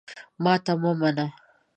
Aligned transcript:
ماته 0.43 0.73
مه 0.81 0.91
منه! 0.99 1.27